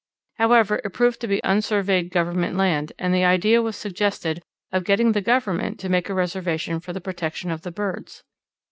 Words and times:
However, 0.39 0.81
it 0.83 0.89
proved 0.93 1.21
to 1.21 1.27
be 1.27 1.41
unsurveyed 1.43 2.09
Government 2.09 2.57
land, 2.57 2.91
and 2.97 3.13
the 3.13 3.23
idea 3.23 3.61
was 3.61 3.75
suggested 3.75 4.41
of 4.71 4.83
getting 4.83 5.11
the 5.11 5.21
Government 5.21 5.79
to 5.79 5.89
make 5.89 6.09
a 6.09 6.15
reservation 6.15 6.79
for 6.79 6.91
the 6.91 6.99
protection 6.99 7.51
of 7.51 7.61
the 7.61 7.71
birds. 7.71 8.23